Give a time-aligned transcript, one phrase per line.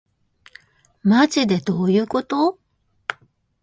[1.03, 2.57] まじでどういうこと